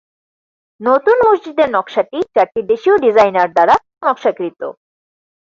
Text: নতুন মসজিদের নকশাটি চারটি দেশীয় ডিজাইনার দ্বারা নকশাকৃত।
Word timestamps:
নতুন 0.81 1.17
মসজিদের 1.27 1.69
নকশাটি 1.75 2.17
চারটি 2.35 2.61
দেশীয় 2.71 2.95
ডিজাইনার 3.05 3.49
দ্বারা 3.55 3.75
নকশাকৃত। 4.03 4.61